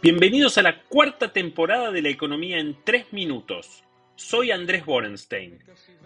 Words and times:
Bienvenidos 0.00 0.56
a 0.58 0.62
la 0.62 0.84
cuarta 0.84 1.32
temporada 1.32 1.90
de 1.90 2.02
la 2.02 2.08
economía 2.08 2.60
en 2.60 2.76
tres 2.84 3.12
minutos. 3.12 3.82
Soy 4.14 4.52
Andrés 4.52 4.86
Borenstein. 4.86 5.58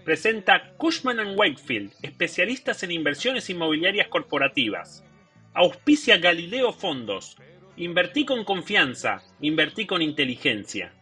Presenta 0.02 0.72
Cushman⁇ 0.78 1.18
Wakefield, 1.36 1.92
especialistas 2.00 2.82
en 2.82 2.92
inversiones 2.92 3.50
inmobiliarias 3.50 4.08
corporativas. 4.08 5.04
Auspicia 5.52 6.16
Galileo 6.16 6.72
Fondos. 6.72 7.36
Invertí 7.76 8.24
con 8.24 8.44
confianza, 8.44 9.22
invertí 9.42 9.84
con 9.84 10.00
inteligencia. 10.00 10.94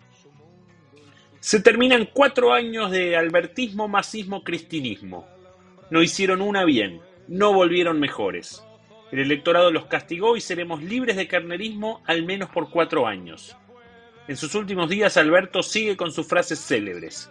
Se 1.38 1.61
terminan 1.61 2.09
cuatro 2.12 2.52
años 2.52 2.91
de 2.91 3.16
albertismo, 3.16 3.86
masismo, 3.86 4.43
cristinismo. 4.43 5.29
No 5.91 6.02
hicieron 6.02 6.43
una 6.43 6.64
bien, 6.64 7.00
no 7.29 7.52
volvieron 7.52 8.00
mejores. 8.00 8.64
El 9.13 9.19
electorado 9.19 9.73
los 9.73 9.87
castigó 9.87 10.37
y 10.37 10.41
seremos 10.41 10.82
libres 10.82 11.17
de 11.17 11.27
carnerismo 11.27 12.03
al 12.07 12.25
menos 12.25 12.49
por 12.50 12.71
cuatro 12.71 13.07
años. 13.07 13.57
En 14.29 14.36
sus 14.36 14.55
últimos 14.55 14.89
días 14.89 15.17
Alberto 15.17 15.63
sigue 15.64 15.96
con 15.96 16.13
sus 16.13 16.29
frases 16.29 16.61
célebres. 16.61 17.31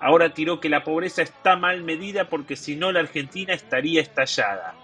Ahora 0.00 0.32
tiró 0.32 0.58
que 0.58 0.70
la 0.70 0.84
pobreza 0.84 1.20
está 1.22 1.56
mal 1.56 1.82
medida 1.82 2.30
porque 2.30 2.56
si 2.56 2.76
no 2.76 2.90
la 2.90 3.00
Argentina 3.00 3.52
estaría 3.52 4.00
estallada. 4.00 4.74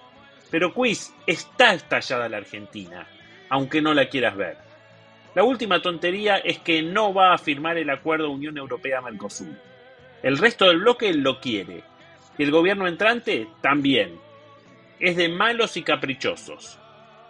Pero 0.51 0.75
quiz, 0.75 1.15
está 1.27 1.73
estallada 1.73 2.29
la 2.29 2.37
Argentina, 2.37 3.07
aunque 3.49 3.81
no 3.81 3.95
la 3.95 4.09
quieras 4.09 4.37
ver. 4.37 4.59
La 5.35 5.45
última 5.45 5.81
tontería 5.81 6.37
es 6.37 6.59
que 6.59 6.83
no 6.83 7.15
va 7.15 7.33
a 7.33 7.39
firmar 7.39 7.79
el 7.79 7.89
acuerdo 7.91 8.31
Unión 8.31 8.59
Europea-Mercosur. 8.59 9.57
El 10.23 10.37
resto 10.37 10.67
del 10.67 10.81
bloque 10.81 11.13
lo 11.15 11.41
quiere. 11.41 11.83
Y 12.37 12.43
el 12.43 12.51
gobierno 12.51 12.87
entrante 12.87 13.49
también 13.63 14.28
es 15.01 15.16
de 15.16 15.29
malos 15.29 15.77
y 15.77 15.83
caprichosos. 15.83 16.79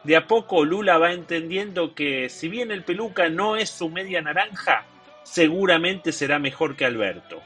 De 0.04 0.16
a 0.16 0.26
poco 0.26 0.64
Lula 0.64 0.98
va 0.98 1.12
entendiendo 1.12 1.94
que 1.94 2.28
si 2.28 2.48
bien 2.48 2.70
el 2.70 2.84
peluca 2.84 3.28
no 3.28 3.56
es 3.56 3.68
su 3.70 3.90
media 3.90 4.22
naranja, 4.22 4.84
seguramente 5.22 6.12
será 6.12 6.38
mejor 6.38 6.76
que 6.76 6.84
Alberto. 6.84 7.42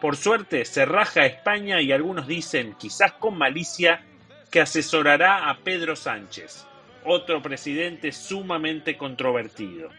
Por 0.00 0.16
suerte 0.16 0.64
se 0.64 0.84
raja 0.84 1.22
a 1.22 1.26
España 1.26 1.80
y 1.80 1.92
algunos 1.92 2.26
dicen, 2.26 2.74
quizás 2.78 3.12
con 3.12 3.38
malicia, 3.38 4.02
que 4.50 4.60
asesorará 4.60 5.48
a 5.50 5.58
Pedro 5.58 5.96
Sánchez, 5.96 6.66
otro 7.04 7.42
presidente 7.42 8.12
sumamente 8.12 8.96
controvertido. 8.96 9.90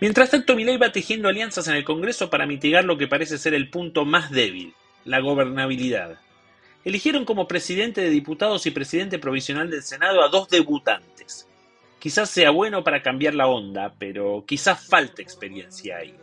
Mientras 0.00 0.30
tanto, 0.30 0.54
Milei 0.54 0.76
va 0.76 0.92
tejiendo 0.92 1.28
alianzas 1.28 1.68
en 1.68 1.74
el 1.74 1.84
Congreso 1.84 2.28
para 2.28 2.46
mitigar 2.46 2.84
lo 2.84 2.98
que 2.98 3.08
parece 3.08 3.38
ser 3.38 3.54
el 3.54 3.70
punto 3.70 4.04
más 4.04 4.30
débil, 4.30 4.74
la 5.04 5.20
gobernabilidad 5.20 6.18
eligieron 6.86 7.24
como 7.24 7.48
presidente 7.48 8.00
de 8.00 8.10
diputados 8.10 8.64
y 8.64 8.70
presidente 8.70 9.18
provisional 9.18 9.68
del 9.68 9.82
Senado 9.82 10.22
a 10.22 10.28
dos 10.28 10.48
debutantes. 10.48 11.48
Quizás 11.98 12.30
sea 12.30 12.50
bueno 12.50 12.84
para 12.84 13.02
cambiar 13.02 13.34
la 13.34 13.48
onda, 13.48 13.92
pero 13.98 14.44
quizás 14.46 14.86
falte 14.86 15.20
experiencia 15.20 15.96
ahí. 15.96 16.14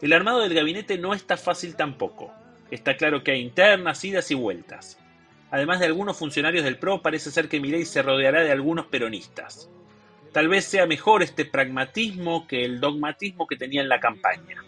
El 0.00 0.12
armado 0.12 0.40
del 0.40 0.54
gabinete 0.54 0.98
no 0.98 1.14
está 1.14 1.36
fácil 1.36 1.76
tampoco. 1.76 2.32
Está 2.68 2.96
claro 2.96 3.22
que 3.22 3.30
hay 3.30 3.42
internas, 3.42 4.04
idas 4.04 4.28
y 4.32 4.34
vueltas. 4.34 4.98
Además 5.52 5.78
de 5.78 5.86
algunos 5.86 6.18
funcionarios 6.18 6.64
del 6.64 6.78
PRO, 6.78 7.00
parece 7.00 7.30
ser 7.30 7.48
que 7.48 7.60
Milei 7.60 7.84
se 7.84 8.02
rodeará 8.02 8.42
de 8.42 8.50
algunos 8.50 8.86
peronistas. 8.86 9.70
Tal 10.32 10.48
vez 10.48 10.64
sea 10.64 10.84
mejor 10.84 11.22
este 11.22 11.44
pragmatismo 11.44 12.48
que 12.48 12.64
el 12.64 12.80
dogmatismo 12.80 13.46
que 13.46 13.56
tenía 13.56 13.82
en 13.82 13.88
la 13.88 14.00
campaña. 14.00 14.64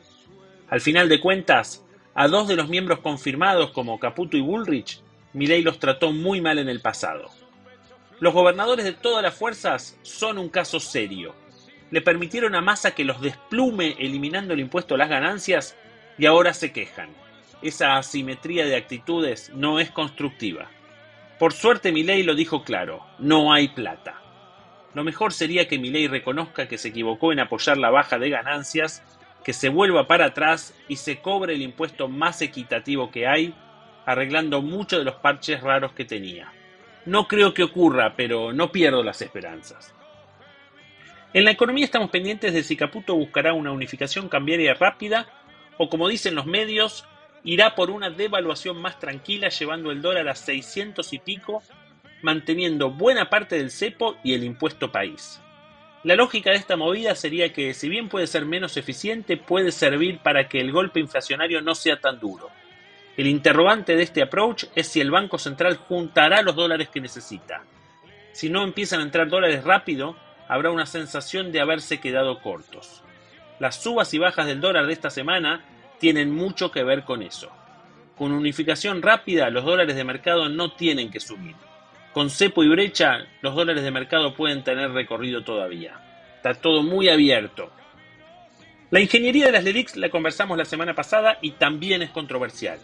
Al 0.68 0.80
final 0.80 1.08
de 1.08 1.18
cuentas, 1.18 1.84
a 2.14 2.28
dos 2.28 2.46
de 2.46 2.54
los 2.54 2.68
miembros 2.68 3.00
confirmados 3.00 3.72
como 3.72 3.98
Caputo 3.98 4.36
y 4.36 4.40
Bullrich 4.40 5.02
Milei 5.34 5.62
los 5.62 5.80
trató 5.80 6.12
muy 6.12 6.40
mal 6.40 6.60
en 6.60 6.68
el 6.68 6.80
pasado. 6.80 7.28
Los 8.20 8.32
gobernadores 8.32 8.84
de 8.84 8.92
todas 8.92 9.20
las 9.20 9.34
fuerzas 9.34 9.98
son 10.02 10.38
un 10.38 10.48
caso 10.48 10.78
serio. 10.78 11.34
Le 11.90 12.00
permitieron 12.00 12.54
a 12.54 12.60
Massa 12.60 12.94
que 12.94 13.04
los 13.04 13.20
desplume 13.20 13.96
eliminando 13.98 14.54
el 14.54 14.60
impuesto 14.60 14.94
a 14.94 14.98
las 14.98 15.08
ganancias 15.08 15.76
y 16.18 16.26
ahora 16.26 16.54
se 16.54 16.72
quejan. 16.72 17.10
Esa 17.62 17.96
asimetría 17.96 18.64
de 18.64 18.76
actitudes 18.76 19.50
no 19.54 19.80
es 19.80 19.90
constructiva. 19.90 20.70
Por 21.40 21.52
suerte 21.52 21.90
Milei 21.90 22.22
lo 22.22 22.36
dijo 22.36 22.62
claro, 22.62 23.04
no 23.18 23.52
hay 23.52 23.68
plata. 23.68 24.22
Lo 24.94 25.02
mejor 25.02 25.32
sería 25.32 25.66
que 25.66 25.80
Milei 25.80 26.06
reconozca 26.06 26.68
que 26.68 26.78
se 26.78 26.88
equivocó 26.88 27.32
en 27.32 27.40
apoyar 27.40 27.76
la 27.76 27.90
baja 27.90 28.20
de 28.20 28.30
ganancias, 28.30 29.02
que 29.42 29.52
se 29.52 29.68
vuelva 29.68 30.06
para 30.06 30.26
atrás 30.26 30.74
y 30.86 30.94
se 30.94 31.18
cobre 31.18 31.54
el 31.54 31.62
impuesto 31.62 32.06
más 32.06 32.40
equitativo 32.40 33.10
que 33.10 33.26
hay 33.26 33.52
arreglando 34.06 34.62
muchos 34.62 34.98
de 34.98 35.04
los 35.04 35.16
parches 35.16 35.60
raros 35.60 35.92
que 35.92 36.04
tenía. 36.04 36.52
No 37.06 37.28
creo 37.28 37.52
que 37.52 37.62
ocurra, 37.62 38.14
pero 38.16 38.52
no 38.52 38.72
pierdo 38.72 39.02
las 39.02 39.20
esperanzas. 39.22 39.94
En 41.32 41.44
la 41.44 41.50
economía 41.50 41.84
estamos 41.84 42.10
pendientes 42.10 42.54
de 42.54 42.62
si 42.62 42.76
Caputo 42.76 43.14
buscará 43.16 43.52
una 43.54 43.72
unificación 43.72 44.28
cambiaria 44.28 44.74
rápida 44.74 45.26
o, 45.78 45.88
como 45.88 46.08
dicen 46.08 46.34
los 46.34 46.46
medios, 46.46 47.04
irá 47.42 47.74
por 47.74 47.90
una 47.90 48.08
devaluación 48.10 48.80
más 48.80 48.98
tranquila 48.98 49.48
llevando 49.48 49.90
el 49.90 50.00
dólar 50.00 50.28
a 50.28 50.34
600 50.34 51.12
y 51.12 51.18
pico, 51.18 51.62
manteniendo 52.22 52.90
buena 52.90 53.28
parte 53.28 53.56
del 53.56 53.70
cepo 53.70 54.16
y 54.22 54.34
el 54.34 54.44
impuesto 54.44 54.92
país. 54.92 55.40
La 56.04 56.16
lógica 56.16 56.50
de 56.50 56.56
esta 56.56 56.76
movida 56.76 57.14
sería 57.14 57.52
que, 57.52 57.74
si 57.74 57.88
bien 57.88 58.08
puede 58.08 58.26
ser 58.26 58.44
menos 58.44 58.76
eficiente, 58.76 59.36
puede 59.36 59.72
servir 59.72 60.18
para 60.18 60.48
que 60.48 60.60
el 60.60 60.70
golpe 60.70 61.00
inflacionario 61.00 61.62
no 61.62 61.74
sea 61.74 61.98
tan 61.98 62.20
duro. 62.20 62.50
El 63.16 63.28
interrogante 63.28 63.94
de 63.94 64.02
este 64.02 64.22
approach 64.22 64.64
es 64.74 64.88
si 64.88 65.00
el 65.00 65.12
Banco 65.12 65.38
Central 65.38 65.76
juntará 65.76 66.42
los 66.42 66.56
dólares 66.56 66.88
que 66.88 67.00
necesita. 67.00 67.62
Si 68.32 68.50
no 68.50 68.64
empiezan 68.64 69.00
a 69.00 69.04
entrar 69.04 69.28
dólares 69.28 69.62
rápido, 69.62 70.16
habrá 70.48 70.72
una 70.72 70.86
sensación 70.86 71.52
de 71.52 71.60
haberse 71.60 72.00
quedado 72.00 72.40
cortos. 72.42 73.04
Las 73.60 73.80
subas 73.80 74.12
y 74.14 74.18
bajas 74.18 74.46
del 74.46 74.60
dólar 74.60 74.86
de 74.86 74.92
esta 74.92 75.10
semana 75.10 75.64
tienen 76.00 76.32
mucho 76.32 76.72
que 76.72 76.82
ver 76.82 77.04
con 77.04 77.22
eso. 77.22 77.52
Con 78.18 78.32
unificación 78.32 79.00
rápida, 79.00 79.48
los 79.50 79.64
dólares 79.64 79.94
de 79.94 80.02
mercado 80.02 80.48
no 80.48 80.72
tienen 80.72 81.12
que 81.12 81.20
subir. 81.20 81.54
Con 82.12 82.30
cepo 82.30 82.64
y 82.64 82.68
brecha, 82.68 83.26
los 83.42 83.54
dólares 83.54 83.84
de 83.84 83.90
mercado 83.92 84.34
pueden 84.34 84.64
tener 84.64 84.90
recorrido 84.90 85.44
todavía. 85.44 86.00
Está 86.36 86.54
todo 86.54 86.82
muy 86.82 87.08
abierto. 87.08 87.70
La 88.90 89.00
ingeniería 89.00 89.46
de 89.46 89.52
las 89.52 89.64
LELIX 89.64 89.96
la 89.96 90.10
conversamos 90.10 90.58
la 90.58 90.64
semana 90.64 90.94
pasada 90.94 91.38
y 91.40 91.52
también 91.52 92.02
es 92.02 92.10
controversial. 92.10 92.78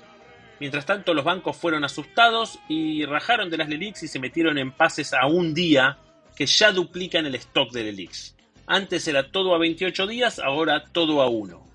Mientras 0.60 0.84
tanto, 0.84 1.15
los 1.15 1.25
bancos 1.25 1.56
fueron 1.56 1.84
asustados 1.84 2.59
y 2.69 3.06
rajaron 3.06 3.48
de 3.48 3.56
las 3.56 3.69
LELIX 3.69 4.03
y 4.03 4.09
se 4.09 4.19
metieron 4.19 4.59
en 4.59 4.72
pases 4.72 5.15
a 5.15 5.26
un 5.26 5.54
día 5.54 5.98
que 6.37 6.44
ya 6.44 6.71
duplican 6.71 7.25
el 7.25 7.34
stock 7.37 7.72
de 7.72 7.84
LELIX. 7.84 8.37
Antes 8.66 9.09
era 9.09 9.32
todo 9.32 9.54
a 9.54 9.59
28 9.59 10.06
días, 10.06 10.38
ahora 10.38 10.84
todo 10.84 11.22
a 11.22 11.28
uno. 11.31 11.66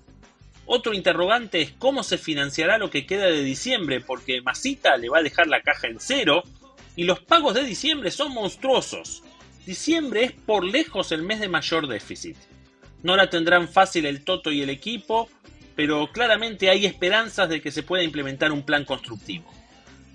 Otro 0.66 0.94
interrogante 0.94 1.60
es 1.60 1.72
cómo 1.72 2.04
se 2.04 2.16
financiará 2.16 2.78
lo 2.78 2.88
que 2.88 3.06
queda 3.06 3.26
de 3.26 3.42
diciembre, 3.42 4.00
porque 4.00 4.40
Masita 4.40 4.96
le 4.96 5.08
va 5.08 5.18
a 5.18 5.22
dejar 5.22 5.48
la 5.48 5.62
caja 5.62 5.88
en 5.88 5.98
cero 6.00 6.44
y 6.94 7.04
los 7.04 7.20
pagos 7.20 7.54
de 7.54 7.64
diciembre 7.64 8.10
son 8.10 8.32
monstruosos. 8.32 9.22
Diciembre 9.66 10.24
es 10.24 10.32
por 10.32 10.64
lejos 10.64 11.10
el 11.10 11.22
mes 11.22 11.40
de 11.40 11.48
mayor 11.48 11.88
déficit. 11.88 12.36
No 13.02 13.16
la 13.16 13.30
tendrán 13.30 13.68
fácil 13.68 14.06
el 14.06 14.24
Toto 14.24 14.50
y 14.50 14.62
el 14.62 14.70
equipo, 14.70 15.28
pero 15.76 16.10
claramente 16.10 16.70
hay 16.70 16.86
esperanzas 16.86 17.48
de 17.48 17.60
que 17.60 17.70
se 17.70 17.82
pueda 17.82 18.02
implementar 18.02 18.50
un 18.50 18.62
plan 18.62 18.84
constructivo. 18.84 19.44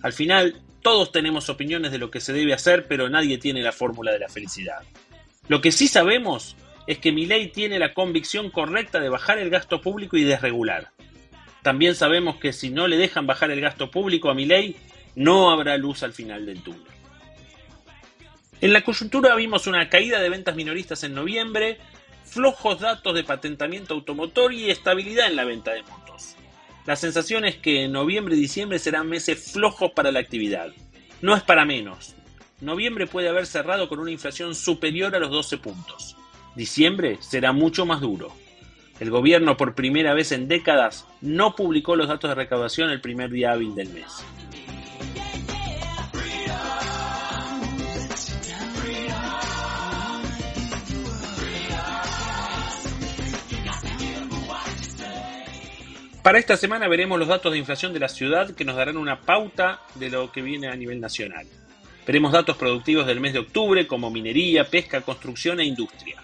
Al 0.01 0.11
final, 0.11 0.59
todos 0.81 1.11
tenemos 1.11 1.47
opiniones 1.49 1.91
de 1.91 1.99
lo 1.99 2.09
que 2.09 2.19
se 2.19 2.33
debe 2.33 2.53
hacer, 2.53 2.87
pero 2.87 3.07
nadie 3.09 3.37
tiene 3.37 3.61
la 3.61 3.71
fórmula 3.71 4.11
de 4.11 4.19
la 4.19 4.29
felicidad. 4.29 4.79
Lo 5.47 5.61
que 5.61 5.71
sí 5.71 5.87
sabemos 5.87 6.55
es 6.87 6.97
que 6.97 7.11
ley 7.11 7.49
tiene 7.49 7.77
la 7.77 7.93
convicción 7.93 8.49
correcta 8.49 8.99
de 8.99 9.09
bajar 9.09 9.37
el 9.37 9.51
gasto 9.51 9.81
público 9.81 10.17
y 10.17 10.23
desregular. 10.23 10.89
También 11.61 11.93
sabemos 11.93 12.37
que 12.37 12.53
si 12.53 12.71
no 12.71 12.87
le 12.87 12.97
dejan 12.97 13.27
bajar 13.27 13.51
el 13.51 13.61
gasto 13.61 13.91
público 13.91 14.31
a 14.31 14.33
ley, 14.33 14.75
no 15.15 15.51
habrá 15.51 15.77
luz 15.77 16.01
al 16.01 16.13
final 16.13 16.45
del 16.47 16.63
túnel. 16.63 16.81
En 18.61 18.73
la 18.73 18.81
coyuntura 18.81 19.35
vimos 19.35 19.67
una 19.67 19.89
caída 19.89 20.19
de 20.19 20.29
ventas 20.29 20.55
minoristas 20.55 21.03
en 21.03 21.13
noviembre, 21.13 21.77
flojos 22.31 22.79
datos 22.79 23.13
de 23.13 23.25
patentamiento 23.25 23.93
automotor 23.93 24.53
y 24.53 24.71
estabilidad 24.71 25.27
en 25.27 25.35
la 25.35 25.43
venta 25.43 25.73
de 25.73 25.83
motos. 25.83 26.35
La 26.85 26.95
sensación 26.95 27.43
es 27.43 27.57
que 27.57 27.89
noviembre 27.89 28.35
y 28.35 28.39
diciembre 28.39 28.79
serán 28.79 29.09
meses 29.09 29.51
flojos 29.51 29.91
para 29.91 30.13
la 30.13 30.21
actividad. 30.21 30.69
No 31.21 31.35
es 31.35 31.43
para 31.43 31.65
menos. 31.65 32.15
Noviembre 32.61 33.05
puede 33.05 33.27
haber 33.27 33.45
cerrado 33.45 33.89
con 33.89 33.99
una 33.99 34.11
inflación 34.11 34.55
superior 34.55 35.13
a 35.13 35.19
los 35.19 35.29
12 35.29 35.57
puntos. 35.57 36.15
Diciembre 36.55 37.17
será 37.19 37.51
mucho 37.51 37.85
más 37.85 37.99
duro. 37.99 38.31
El 39.01 39.09
gobierno 39.09 39.57
por 39.57 39.75
primera 39.75 40.13
vez 40.13 40.31
en 40.31 40.47
décadas 40.47 41.05
no 41.19 41.55
publicó 41.55 41.97
los 41.97 42.07
datos 42.07 42.29
de 42.29 42.35
recaudación 42.35 42.91
el 42.91 43.01
primer 43.01 43.29
día 43.29 43.51
hábil 43.51 43.75
del 43.75 43.89
mes. 43.89 44.23
Para 56.23 56.37
esta 56.37 56.55
semana 56.55 56.87
veremos 56.87 57.17
los 57.17 57.27
datos 57.27 57.51
de 57.51 57.57
inflación 57.57 57.93
de 57.93 57.99
la 57.99 58.07
ciudad 58.07 58.51
que 58.53 58.63
nos 58.63 58.75
darán 58.75 58.97
una 58.97 59.21
pauta 59.21 59.81
de 59.95 60.11
lo 60.11 60.31
que 60.31 60.43
viene 60.43 60.67
a 60.67 60.75
nivel 60.75 61.01
nacional. 61.01 61.47
Veremos 62.05 62.31
datos 62.31 62.57
productivos 62.57 63.07
del 63.07 63.19
mes 63.19 63.33
de 63.33 63.39
octubre 63.39 63.87
como 63.87 64.11
minería, 64.11 64.65
pesca, 64.65 65.01
construcción 65.01 65.59
e 65.59 65.65
industria. 65.65 66.21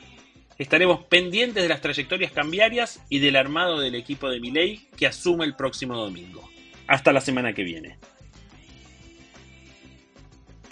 Estaremos 0.60 1.06
pendientes 1.06 1.64
de 1.64 1.70
las 1.70 1.82
trayectorias 1.82 2.32
cambiarias 2.32 3.02
y 3.10 3.18
del 3.18 3.36
armado 3.36 3.80
del 3.80 3.96
equipo 3.96 4.30
de 4.30 4.40
Milei 4.40 4.88
que 4.96 5.08
asume 5.08 5.46
el 5.46 5.56
próximo 5.56 5.98
domingo. 5.98 6.48
Hasta 6.86 7.12
la 7.12 7.22
semana 7.22 7.54
que 7.54 7.64
viene. 7.64 7.98